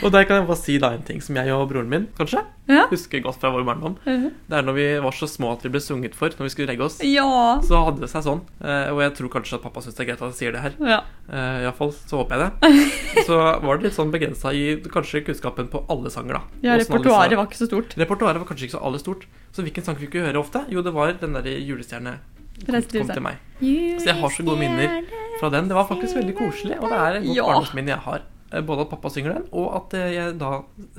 [0.04, 2.44] og der kan jeg bare si da en ting som jeg og broren min kanskje
[2.68, 2.84] Ja.
[2.92, 3.96] husker godt fra vår barndom.
[4.04, 6.68] Det er når vi var så små at vi ble sunget for når vi skulle
[6.68, 7.00] legge oss.
[7.02, 7.60] ja.
[7.64, 10.10] Så hadde det seg sånn, eh, og jeg tror kanskje at pappa syns det er
[10.12, 10.74] greit at jeg sier det her.
[10.86, 11.02] ja.
[11.28, 12.84] Uh, Iallfall så håper jeg det.
[13.28, 16.42] Så var det litt sånn begrensa i kanskje kunnskapen på alle sanger, da.
[16.68, 17.96] Ja, repertoaret var ikke så stort.
[17.98, 19.26] Repertoaret var kanskje ikke så aller stort.
[19.56, 20.66] Så hvilken sang fikk vi høre ofte?
[20.74, 22.18] Jo, det var den der julestjerne
[22.66, 23.38] kom, kom til meg.
[23.62, 25.02] Så jeg har så gode minner
[25.40, 25.68] fra den.
[25.70, 27.46] Det var faktisk veldig koselig, og det er et godt Ja.
[27.48, 28.22] barndomsminne jeg har.
[28.54, 30.52] Eh, Både at pappa synger den, og at eh, jeg da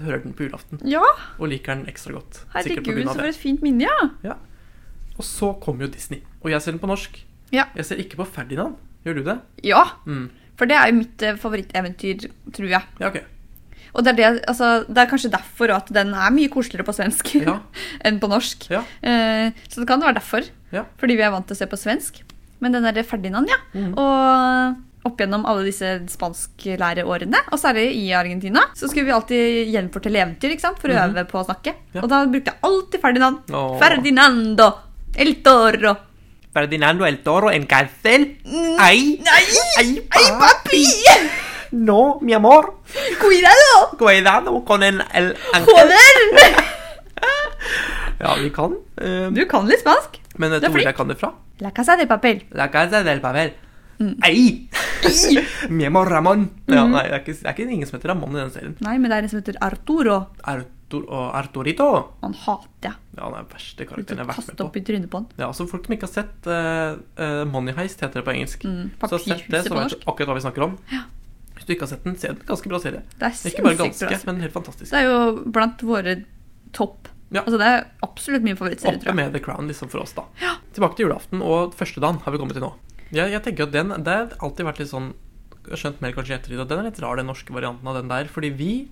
[0.05, 0.81] hører den på julaften.
[0.85, 1.01] Ja,
[1.39, 2.43] Og liker den ekstra godt.
[2.55, 4.11] Herregud, så for et fint minne, ja.
[4.23, 4.35] ja.
[5.17, 6.21] Og så kommer jo Disney.
[6.45, 7.25] Og jeg ser den på norsk.
[7.53, 7.65] Ja.
[7.75, 8.77] Jeg ser ikke på Ferdinand.
[9.05, 9.39] Gjør du det?
[9.65, 10.29] Ja, Mm.
[10.59, 12.83] for det er jo mitt eh, favoritteventyr, tror jeg.
[13.01, 13.19] Ja, ok.
[13.95, 16.95] Og det er, det, altså, det er kanskje derfor at den er mye koseligere på
[16.97, 17.59] svensk Ja.
[18.05, 18.69] enn på norsk.
[18.71, 18.83] Ja.
[19.03, 20.45] Eh, så det kan være derfor.
[20.73, 20.85] Ja.
[21.01, 22.23] Fordi vi er vant til å se på svensk.
[22.61, 23.57] Men den derre Ferdinand, ja.
[23.75, 23.95] Mm.
[23.97, 30.21] Og opp gjennom alle disse spansklæreårene, og særlig i Argentina, så skulle vi alltid gjenfortelle
[30.25, 30.79] eventyr ikke sant?
[30.83, 31.15] for å Mhm.
[31.15, 31.75] øve på å snakke.
[31.95, 32.03] Ja.
[32.03, 33.39] Og da brukte jeg alltid Ferdinand.
[33.51, 33.79] Åh.
[33.79, 34.69] Ferdinando
[35.17, 35.97] el toro.
[36.53, 38.37] Ferdinando el toro en cárcel.
[38.45, 38.77] Mm.
[38.81, 39.45] Ay, Nei!
[39.79, 41.48] ay, Ay, papi!
[41.73, 42.75] No, mi amor.
[43.21, 43.97] Cuidado!
[43.99, 45.35] Cuidado con el, el
[45.67, 46.65] Joder!
[48.19, 48.75] Ja, vi kan.
[48.97, 50.19] eh, Du kan litt spansk.
[50.39, 51.33] men vet du hvor jeg kan det fra?
[51.61, 52.41] La casa de papel.
[52.53, 53.53] La casa del papel.
[53.99, 54.15] Mm.
[54.25, 54.69] Ei!
[55.71, 56.49] mi amor Ramón.
[56.67, 58.77] Ja, nei, det er, ikke, det er ikke ingen som heter Ramón i den serien.
[58.81, 60.19] Nei, men det er en som heter Arturo.
[60.47, 61.89] Artur og Arturito.
[62.23, 62.97] Han hater jeg.
[63.19, 64.67] Ja, den er den verste karakteren jeg har vært med på.
[64.69, 65.29] opp i trynet på han.
[65.43, 68.67] Ja, så folk som ikke har sett uh, uh, Money Heist, heter det på engelsk.
[68.67, 70.79] Mm, Så sett det, så vet du akkurat hva vi snakker om.
[70.95, 71.05] Ja.
[71.69, 72.41] Du ikke har sett den, se den.
[72.49, 73.03] Ganske bra serie.
[73.21, 74.19] Det er Ikke bare ganske, bra.
[74.33, 74.89] men helt fantastisk.
[74.91, 76.15] Det er jo blant våre
[76.73, 77.09] topp.
[77.31, 77.43] Ja.
[77.45, 79.17] Altså, det er absolutt min favorittserie, Oppe tror jeg.
[79.21, 80.25] med The Crown liksom for oss, da.
[80.73, 82.73] Tilbake til julaften og første dagen har vi kommet til nå.
[83.13, 85.13] Jeg, jeg tenker at den, Det har alltid vært litt sånn
[85.69, 88.09] Skjønt mer kanskje i ettertid at den er litt rar, den norske varianten av den
[88.09, 88.25] der.
[88.33, 88.89] Fordi vi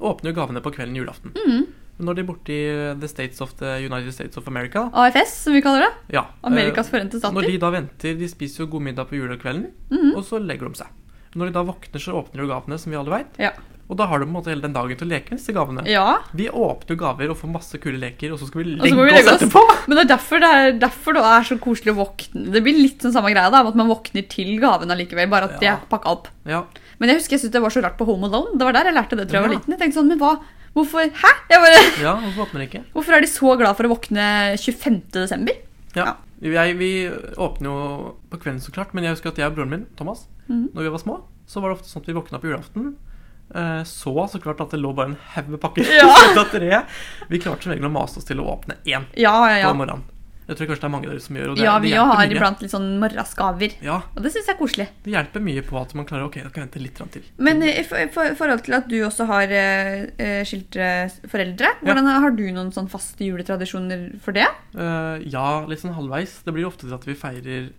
[0.00, 1.34] åpner jo gavene på kvelden julaften.
[1.36, 1.66] Mm.
[2.00, 2.56] Når de er borti
[3.00, 5.92] The States of the United States of America AFS, som vi kaller det.
[6.16, 7.34] ja, Amerikas forente stater.
[7.36, 10.14] Når de da venter, de spiser jo god middag på julekvelden, Mhm.
[10.16, 10.86] og så legger de seg.
[11.36, 13.36] Når de da våkner, så åpner de gavene, som vi alle veit.
[13.42, 13.50] Ja.
[13.86, 15.52] Og da har du på en måte hele den dagen til å leke med disse
[15.54, 15.84] gavene.
[15.86, 16.16] ja.
[16.34, 19.04] Vi åpner jo gaver og får masse kule leker, og så skal vi legge vi
[19.04, 19.42] oss legge oss.
[19.44, 19.62] etterpå.
[19.86, 22.42] Men det er derfor det er, derfor det er så koselig å våkne.
[22.56, 25.60] Det blir litt sånn samme greia, da, at man våkner til gaven allikevel, bare at
[25.60, 25.76] de Ja.
[25.76, 26.26] er pakka opp.
[26.44, 26.64] Ja,
[26.98, 28.56] Men jeg husker jeg syntes det var så rart på Home Alone.
[28.58, 29.70] Det var der jeg lærte det, tror jeg var liten.
[29.70, 30.34] Jeg tenkte sånn, men hva?
[30.74, 31.06] Hvorfor?
[31.22, 31.32] Hæ?
[31.48, 32.84] Bare, ja, hvorfor våkner de ikke.
[32.92, 34.24] hvorfor er de så glad for å våkne
[34.58, 35.02] 25.
[35.12, 35.54] desember?
[35.94, 36.16] Ja.
[36.42, 36.90] Jeg, vi
[37.38, 40.26] åpner jo på kvelden, så klart, men jeg husker at jeg og broren min, Thomas,
[40.48, 40.70] Mhm.
[40.74, 42.94] når vi var små, så var det ofte sånn at vi våkna på julaften.
[43.54, 46.06] eh, Så så klart at det lå bare en haug med pakker Ja.
[46.36, 46.84] av.
[47.28, 50.02] Vi klarte som regel å mase oss til å åpne én Ja, ja, på morgenen.
[50.46, 52.20] Jeg tror kanskje det er mange der ute som gjør det, Ja, vi det har
[52.20, 52.30] mye.
[52.30, 53.72] iblant litt sånn morgenskaver.
[53.82, 54.88] Ja, Og det syns jeg er koselig.
[55.02, 57.22] det hjelper mye på at man klarer Ok, jeg kan vente litt til.
[57.38, 62.06] Men i for, for, forhold til at du også har eh, eh, skilte foreldre, hvordan,
[62.06, 64.46] har du noen sånn faste juletradisjoner for det?
[64.76, 66.42] Uh, ja, litt sånn halvveis.
[66.44, 67.72] Det blir jo ofte til at vi feirer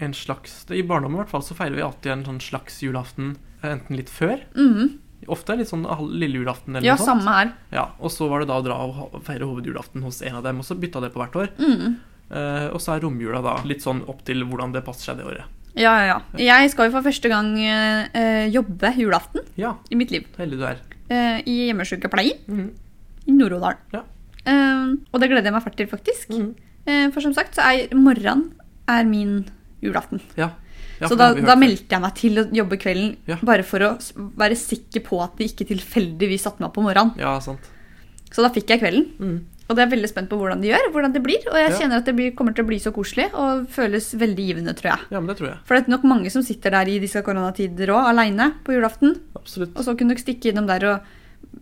[0.00, 3.36] en slags I barndommen i hvert fall så feirer vi alltid en sånn slags julaften
[3.62, 4.40] eh, enten litt før.
[4.56, 4.98] Mhm.
[5.28, 5.84] Ofte litt sånn
[6.16, 7.22] lille julaften eller Ja, noe sånt.
[7.22, 7.52] samme her.
[7.70, 10.58] Ja, og så var det da å dra og feire hovedjulaften hos en av dem,
[10.58, 11.48] og så bytta det på hvert år.
[11.58, 11.96] Mhm.
[12.30, 15.26] Eh, og så er romjula da litt sånn opp til hvordan det passer seg det
[15.26, 15.44] året.
[15.76, 16.60] Ja, ja, ja.
[16.60, 20.24] Jeg skal jo for første gang eh, eh, jobbe julaften Ja, i mitt liv.
[20.38, 20.78] heldig du er.
[21.10, 22.70] eh, I hjemmesykepleien Mhm.
[23.28, 23.76] i Nord-Odal.
[23.92, 24.02] Ja.
[25.12, 26.30] Og det gleder jeg meg fælt til, faktisk.
[26.86, 28.52] Eh, for som sagt så er morgenen
[28.88, 29.44] er min
[29.84, 30.22] julaften.
[30.38, 30.50] Ja.
[31.00, 31.08] ja.
[31.10, 33.38] så da, da meldte jeg meg til å jobbe kvelden Ja.
[33.46, 33.92] bare for å
[34.40, 37.16] være sikker på at de ikke tilfeldigvis satte meg opp på morgenen.
[37.20, 37.70] Ja, sant.
[38.30, 39.08] Så da fikk jeg kvelden.
[39.18, 39.38] Mm.
[39.70, 41.44] Og det er jeg veldig spent på hvordan de gjør, hvordan det blir.
[41.46, 44.46] Og jeg kjenner at det blir, kommer til å bli så koselig og føles veldig
[44.48, 45.06] givende, tror jeg.
[45.14, 45.60] Ja, men det tror jeg.
[45.68, 49.14] For det er nok mange som sitter der i disse koronatider òg, aleine på julaften.
[49.38, 49.76] Absolutt.
[49.78, 51.12] Og så kunne dere stikke innom der og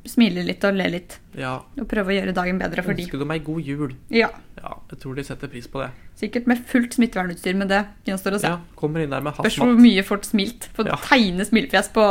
[0.08, 1.18] smile litt og le litt.
[1.38, 1.58] Ja.
[1.80, 3.04] Og prøve å gjøre dagen bedre for de.
[3.06, 3.94] Ønsker du meg god jul?
[4.10, 5.90] Ja, Ja, jeg tror de setter pris på det.
[6.18, 8.48] Sikkert med fullt smittevernutstyr, men det gjenstår å se.
[8.50, 10.66] Ja, Kommer inn der med Spørs hvor mye folk smilt.
[10.74, 10.96] Få Ja.
[10.96, 12.02] tegne smilefjes på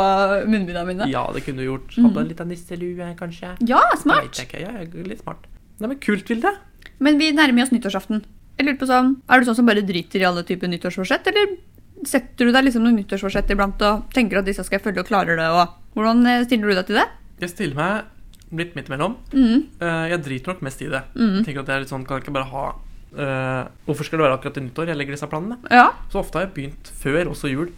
[0.48, 1.08] munnbindene mine.
[1.12, 1.92] Ja, det kunne du gjort.
[1.94, 3.56] Hadde en liten nisselue, kanskje.
[3.68, 4.32] Ja, smart!
[4.40, 4.62] jeg.
[4.62, 4.72] Ja,
[5.04, 5.44] litt smart.
[5.78, 6.56] Nei, men kult, Vilde.
[7.00, 8.24] Men vi nærmer oss nyttårsaften.
[8.58, 11.58] Jeg lurer på sånn, Er du sånn som bare driter i alle typer nyttårsforsett, eller
[12.04, 15.06] setter du deg liksom noen nyttårsforsett iblant og tenker at disse skal jeg følge og
[15.06, 15.46] klarer det?
[15.46, 17.06] og Hvordan eh, stiller du deg til det?
[17.40, 19.16] Jeg stiller meg litt midt imellom.
[19.32, 19.64] Mm.
[19.80, 21.02] Uh, jeg driter nok mest i det.
[21.14, 21.34] Mm.
[21.38, 24.20] Jeg tenker at jeg er litt sånn, kan jeg ikke bare ha uh, Hvorfor skal
[24.20, 24.92] det være akkurat til nyttår?
[24.92, 25.58] Jeg legger disse planene.
[25.72, 25.90] Ja.
[26.12, 27.74] Så ofte har jeg begynt før, også jul.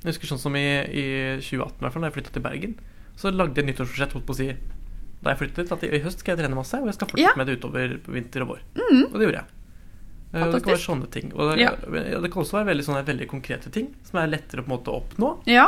[0.00, 1.06] Jeg husker sånn som i, i
[1.40, 2.76] 2018, i hvert fall, da jeg flytta til Bergen.
[3.20, 4.50] Så lagde jeg et nyttårsforsett holdt på å si
[5.20, 7.36] da jeg flyttet, at i høst skal jeg trene masse, og jeg skal fortsette Ja.
[7.36, 8.62] med det utover vinter og vår.
[8.78, 9.02] Mm.
[9.10, 9.48] Og det gjorde jeg.
[10.32, 11.32] Eh, det kan være sånne ting.
[11.34, 14.64] Og det, ja, det kan også være veldig, sånne, veldig konkrete ting som er lettere
[14.64, 15.32] på en måte å oppnå.
[15.50, 15.66] Ja.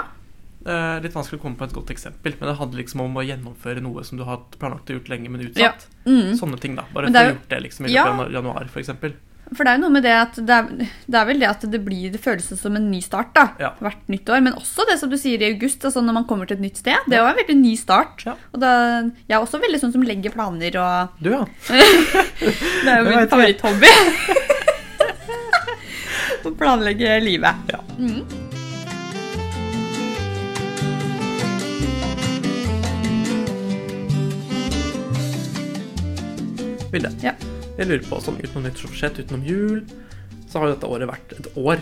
[0.62, 3.24] Eh, litt vanskelig å komme på et godt eksempel, men det handler liksom om å
[3.26, 5.88] gjennomføre noe som du har planlagt å gjort lenge, men utsatt.
[6.06, 6.06] Ja.
[6.06, 6.36] Mm.
[6.38, 6.84] Sånne ting, da.
[6.94, 8.04] Bare få gjort det liksom i Ja.
[8.30, 8.92] januar, f.eks.
[9.52, 10.68] For det er jo noe med det at det er,
[11.10, 13.72] det er vel det at det blir Det føles som en ny start da, Ja.
[13.82, 14.40] hvert nytt år.
[14.40, 16.76] Men også det som du sier i august, altså når man kommer til et nytt
[16.78, 16.96] sted.
[17.06, 18.22] Det er jo en veldig ny start.
[18.24, 18.32] Ja.
[18.54, 21.44] Og da, jeg er også veldig sånn som legger planer og Du, ja.
[21.68, 23.92] Det er jo min favoritthobby.
[26.42, 27.54] Å planlegge livet.
[27.70, 27.78] Ja.
[27.98, 28.24] Mm.
[36.92, 37.10] Vilde.
[37.24, 37.32] Ja.
[37.78, 39.78] Jeg lurer på, sånn utenom nyttårsforsett, utenom jul,
[40.50, 41.80] så har jo dette året vært et år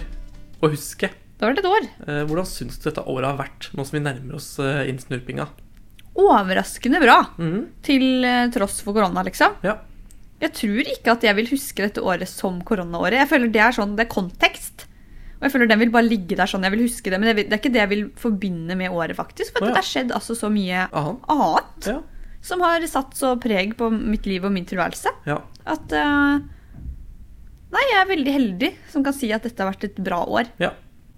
[0.62, 1.10] å huske.
[1.10, 1.88] Det har vært et år.
[2.06, 5.48] Eh, hvordan syns du dette året har vært, nå som vi nærmer oss eh, innsnurpinga?
[6.20, 7.18] Overraskende bra.
[7.38, 7.60] mm.
[7.86, 9.56] Til eh, tross for korona, liksom.
[9.66, 9.78] Ja.
[10.40, 13.18] Jeg tror ikke at jeg vil huske dette året som koronaåret.
[13.20, 14.86] Jeg føler Det er sånn, det er kontekst.
[15.40, 16.64] Og jeg føler Den vil bare ligge der sånn.
[16.64, 19.52] jeg vil huske Det men det, er ikke det jeg vil forbinde med året, faktisk.
[19.56, 19.74] For Å, ja.
[19.74, 21.14] det har skjedd altså så mye Aha.
[21.34, 21.98] annet Ja.
[22.42, 25.12] Som har satt så preg på mitt liv og min tilværelse.
[25.26, 25.40] ja.
[25.66, 26.40] At uh,
[27.70, 30.48] Nei, jeg er veldig heldig som kan si at dette har vært et bra år.
[30.58, 30.72] Ja.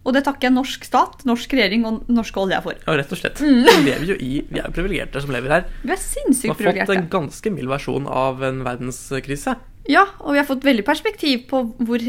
[0.04, 2.74] Og det takker jeg norsk stat, norsk regjering og norske olje for.
[2.82, 3.38] Ja, rett og slett.
[3.40, 3.62] Mm.
[3.62, 5.68] Vi lever jo i Vi er jo privilegerte som lever her.
[5.86, 9.54] Vi er Vi har fått en ganske mild versjon av en verdenskrise.
[9.88, 12.02] Ja, og vi har fått veldig perspektiv på hvor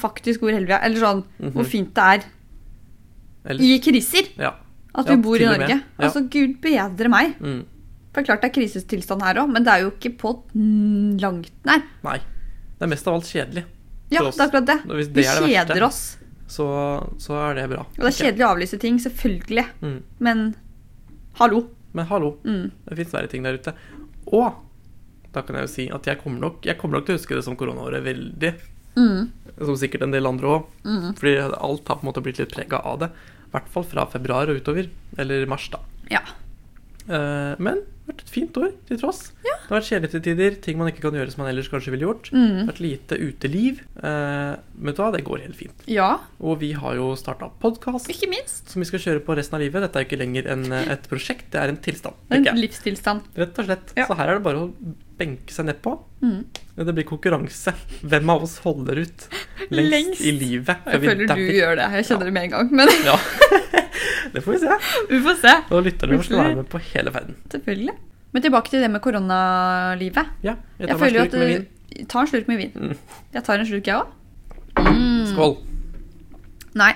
[0.00, 0.86] faktisk hvor heldige vi er.
[0.86, 1.52] Eller sånn Mhm.
[1.52, 2.24] hvor fint det er
[3.44, 4.54] Eller i kriser Ja.
[4.94, 5.44] at vi bor i.
[5.44, 5.68] Norge.
[5.68, 5.80] Ja.
[5.98, 7.34] Altså, gud bedre meg.
[7.40, 7.64] Mm.
[8.12, 10.32] For klart det er krisetilstand her òg, men det er jo ikke på
[11.22, 11.82] langt nær.
[12.04, 12.18] Nei.
[12.78, 13.62] Det er mest av alt kjedelig.
[14.12, 14.76] Ja, det er akkurat det.
[14.84, 15.82] Det Vi det verste.
[15.86, 16.00] oss.
[16.52, 16.66] Så,
[17.22, 17.86] så er det bra.
[17.86, 19.64] Og det er kjedelig å avlyse ting, selvfølgelig.
[19.80, 20.02] Mm.
[20.20, 20.42] Men
[21.40, 21.62] hallo.
[21.96, 22.70] Men hallo, Mm.
[22.88, 23.72] det fins verre ting der ute.
[24.32, 24.52] Og
[25.32, 27.34] da kan jeg jo si at jeg kommer nok, jeg kommer nok til å huske
[27.38, 28.52] det som koronaåret veldig.
[28.96, 29.30] Mm.
[29.56, 30.66] Som sikkert en del andre òg.
[30.84, 31.14] Mm.
[31.16, 33.08] Fordi alt har på en måte blitt litt prega av det.
[33.48, 34.90] I hvert fall fra februar og utover.
[35.16, 35.80] Eller mars, da.
[36.10, 36.20] Ja.
[37.08, 39.20] Eh, men det har vært et fint år til tross.
[39.46, 39.54] Ja.
[39.62, 40.56] Det har vært kjedelig til tider.
[40.62, 42.30] Ting man ikke kan gjøre som man ellers kanskje ville gjort.
[42.30, 42.58] Det Mm.
[42.66, 43.80] har vært lite uteliv.
[44.02, 45.84] Uh, vet du det går helt fint.
[45.86, 48.10] ja, Og vi har jo starta podkast
[48.68, 49.82] som vi skal kjøre på resten av livet.
[49.82, 52.14] Dette er jo ikke lenger en, eh, et prosjekt, det er en tilstand.
[52.30, 53.22] En livstilstand.
[53.36, 53.92] Rett og slett.
[53.96, 54.06] Ja.
[54.06, 54.74] Så her er det bare å
[55.18, 56.00] benke seg nedpå.
[56.22, 56.44] Mm.
[56.76, 57.74] Det blir konkurranse.
[58.02, 59.28] Hvem av oss holder ut
[59.70, 60.20] lengst, Lengst.
[60.20, 60.76] i livet?
[60.86, 61.52] Jeg føler du dauer?
[61.58, 61.90] gjør det.
[61.96, 62.72] Jeg kjenner det med en gang.
[62.72, 63.16] Men Ja.
[64.32, 64.78] det får vi se.
[65.10, 65.54] vi får se.
[65.70, 67.36] Og lytterne skal være med på hele verden.
[67.50, 67.94] Selvfølgelig.
[68.32, 70.26] Men tilbake til det med koronalivet.
[70.42, 72.06] Ja, jeg tar jeg en slurk med vin.
[72.08, 72.70] Ta en slurk med vin.
[72.74, 72.94] Mm.
[73.34, 74.06] Jeg tar en slurk, jeg òg.
[74.80, 75.26] Mm.
[75.34, 75.56] Skål.
[76.80, 76.92] Nei.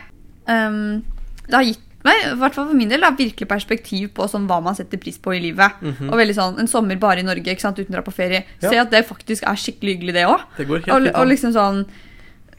[0.49, 1.03] Um,
[1.47, 4.47] det har gitt meg, i hvert fall for min del, da, virkelig perspektiv på sånn,
[4.47, 5.81] hva man setter pris på i livet.
[5.83, 6.09] Mhm.
[6.09, 8.45] Og veldig sånn, En sommer bare i Norge ikke sant, uten å dra på ferie.
[8.63, 8.71] Ja.
[8.71, 10.41] Se at det faktisk er skikkelig hyggelig, det òg.
[10.57, 11.93] Det Og, og liksom sånn eh,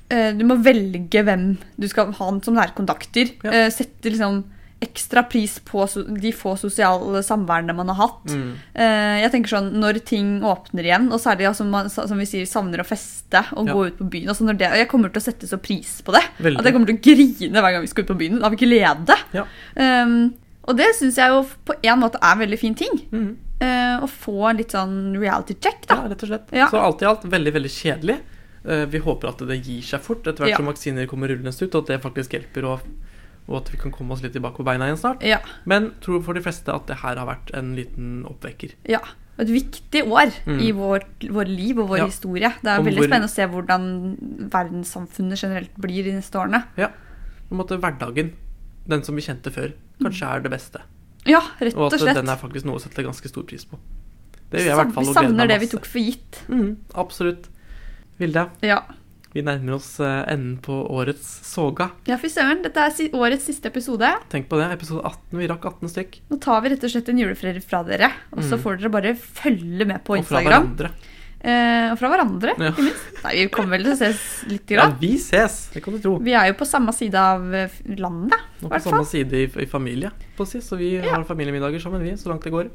[0.10, 3.34] Du må velge hvem du skal ha som nærkontakter.
[3.44, 3.52] Ja.
[3.52, 4.46] Eh, sette liksom
[4.80, 5.86] ekstra pris på
[6.22, 8.30] de få sosiale samværene man har hatt.
[8.30, 8.50] Mm.
[8.78, 12.46] Eh, jeg tenker sånn, Når ting åpner igjen, og særlig altså, man, som vi sier,
[12.46, 13.74] savner å feste og Ja.
[13.74, 16.22] gå ut på byen når det, Jeg kommer til å sette så pris på det.
[16.38, 16.60] Veldig.
[16.60, 19.18] At jeg kommer til å grine hver gang vi skal ut på byen av glede.
[19.34, 19.46] Ja.
[19.76, 20.36] Um,
[20.68, 23.02] og det syns jeg jo på en måte er en veldig fin ting.
[23.12, 23.38] Mm.
[23.60, 26.04] Uh, å få en litt sånn reality check, da.
[26.04, 26.52] Ja, rett og slett.
[26.52, 26.70] Ja.
[26.70, 28.20] Så alt i alt veldig, veldig kjedelig.
[28.68, 30.58] Eh, Vi håper at det gir seg fort etter hvert Ja.
[30.58, 32.82] som vaksiner kommer rullende ut, og at det faktisk hjelper, og,
[33.48, 35.24] og at vi kan komme oss litt tilbake på beina igjen snart.
[35.24, 35.40] Ja.
[35.66, 38.74] Men tror for de fleste at det her har vært en liten oppvekker.
[38.86, 39.00] ja.
[39.40, 40.60] Et viktig år Mm.
[40.66, 42.06] i vår, vår liv og vår Ja.
[42.08, 42.50] historie.
[42.64, 46.64] Det er Om veldig hvor- spennende å se hvordan verdenssamfunnet generelt blir de neste årene.
[46.76, 46.88] Ja.
[47.48, 48.32] På en måte hverdagen,
[48.88, 50.82] den som vi kjente før, kanskje er det beste.
[51.28, 53.78] Ja, rett Og og at den er faktisk noe å sette ganske stor pris på.
[54.50, 55.06] Det gjør jeg i hvert fall.
[55.06, 56.42] vi savner det vi tok for gitt.
[56.50, 57.48] Mm, absolutt.
[58.20, 58.80] Vilde, Ja,
[59.34, 61.92] vi nærmer oss eh, enden på årets soga.
[62.08, 62.64] ja fy søren.
[62.64, 64.08] Dette er årets siste episode.
[64.32, 65.38] Tenk på det, episode 18.
[65.38, 66.16] Vi rakk 18 stykk.
[66.32, 68.10] Nå tar vi rett og slett en juleferie fra dere.
[68.34, 68.64] Og så Mm.
[68.64, 70.72] får dere bare følge med på Instagram.
[70.72, 70.92] Og fra hverandre.
[71.40, 72.72] Eh, og fra hverandre, Ja.
[72.72, 73.24] ikke minst.
[73.24, 74.72] Nei, vi kommer vel til å ses litt.
[74.72, 75.00] Ja, Grann.
[75.00, 75.70] vi ses!
[75.74, 76.18] Det kan du tro.
[76.18, 79.66] Vi er jo på samme side av eh, landet, Og på samme side i, i
[79.68, 80.58] familie, på å si.
[80.60, 81.14] Så vi Ja.
[81.14, 82.72] har familiemiddager sammen, vi, så langt det går.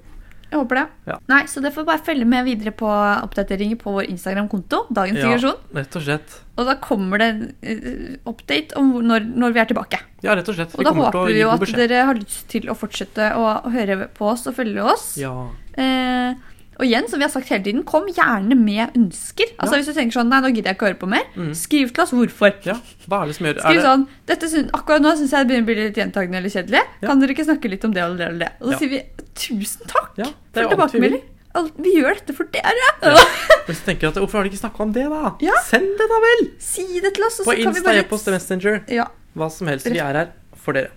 [0.52, 0.84] Jeg håper det.
[1.08, 1.16] Ja.
[1.32, 2.84] Nei, Så dere får bare følge med videre på
[3.24, 4.82] oppdateringer på vår Instagram-konto.
[4.92, 5.30] Dagens Ja.
[5.30, 5.56] digresjon.
[5.78, 6.34] Rett og slett.
[6.60, 7.30] Og da kommer det
[7.64, 10.00] eh, update om når, når vi er tilbake.
[10.22, 10.74] Ja, rett og slett.
[10.76, 14.28] Og da håper vi jo at dere har lyst til å fortsette å høre på
[14.28, 15.16] oss og følge oss.
[15.16, 15.32] Ja.
[15.72, 16.34] Eh,
[16.78, 19.52] og igjen, som vi har sagt hele tiden, kom gjerne med ønsker.
[19.58, 19.78] Altså Ja.
[19.82, 21.50] Hvis du tenker sånn, nei, nå gidder jeg ikke å høre på mer, Mm.
[21.54, 22.54] skriv til oss hvorfor.
[22.64, 22.74] ja.
[23.08, 25.62] Hva er det som gjør Skriv sånn, dette syn, Akkurat nå syns jeg det begynner
[25.62, 26.82] å bli litt gjentagende eller kjedelig.
[27.02, 27.08] Ja.
[27.08, 28.52] Kan dere ikke snakke litt om det og det og det?
[28.62, 28.78] Og Ja.
[28.78, 29.02] sier vi
[29.34, 30.16] tusen takk
[30.52, 31.22] for tilbakemelding.
[31.78, 32.72] Vi gjør dette for dere.
[33.02, 33.12] Ja.
[33.68, 35.34] Hvis du tenker at Hvorfor har de ikke snakka om det, da?
[35.40, 35.52] Ja.
[35.62, 36.50] Send det, da vel!
[36.58, 38.84] Si det til oss, På så kan vi Insta, bare e-post, Messenger.
[38.88, 39.04] Ja,
[39.36, 39.84] Hva som helst.
[39.84, 40.88] Vi er her for dere.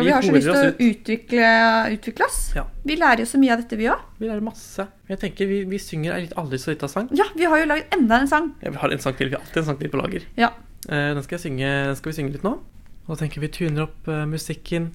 [0.00, 1.50] Og vi har så lyst til å utvikle,
[1.94, 2.38] utvikle oss.
[2.56, 2.64] Ja.
[2.88, 4.00] Vi lærer jo så mye av dette, vi òg.
[4.18, 4.86] Vi lærer masse.
[5.10, 7.08] Jeg tenker Vi, vi synger ei aldri så lita sang.
[7.16, 8.50] Ja, vi har jo lagd enda en sang.
[8.64, 9.30] Ja, vi har en sang til.
[9.30, 10.26] Vi har alltid en sang til på lager.
[10.40, 10.50] Ja.
[10.88, 12.56] Eh, den skal, synge, den skal vi synge litt nå.
[13.06, 14.90] Og da tenker vi tuner opp eh, musikken.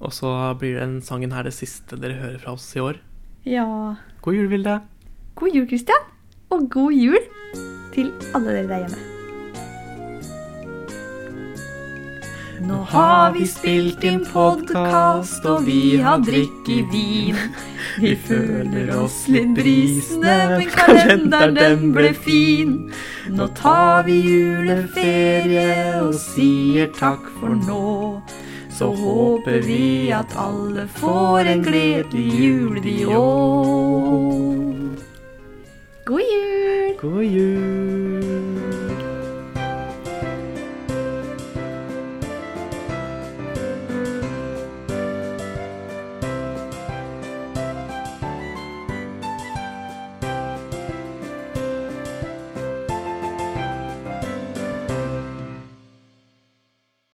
[0.00, 3.00] Og så blir den sangen her det siste dere hører fra oss i år.
[3.44, 3.66] ja.
[4.20, 4.80] God jul, Vilde.
[5.34, 6.02] God jul, Kristian.
[6.50, 7.22] Og god jul
[7.94, 9.09] til alle dere der hjemme.
[12.60, 17.38] Nå har vi spilt inn podkast, og vi har drikke vin.
[18.02, 22.74] Vi føler oss litt brisne, men kalenderen den ble fin.
[23.32, 28.20] Nå tar vi juleferie og sier takk for nå.
[28.76, 35.00] Så håper vi at alle får en gledelig jul de òg.
[36.10, 36.96] God jul!
[37.00, 38.19] God jul!